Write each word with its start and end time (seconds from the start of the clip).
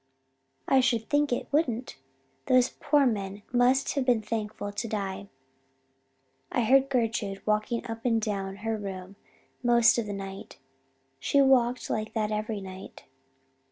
"I 0.67 0.79
should 0.79 1.07
think 1.11 1.31
it 1.31 1.47
wouldn't! 1.53 1.97
Those 2.47 2.69
poor 2.69 3.05
men 3.05 3.43
must 3.53 3.93
have 3.93 4.03
been 4.03 4.23
thankful 4.23 4.71
to 4.71 4.87
die. 4.87 5.29
"I 6.51 6.63
heard 6.63 6.89
Gertrude 6.89 7.45
walking 7.45 7.85
up 7.85 8.03
and 8.03 8.19
down 8.19 8.55
her 8.65 8.77
room 8.77 9.15
most 9.61 9.99
of 9.99 10.07
the 10.07 10.13
night. 10.13 10.57
She 11.19 11.39
walked 11.39 11.87
like 11.87 12.15
that 12.15 12.31
every 12.31 12.61
night. 12.61 13.03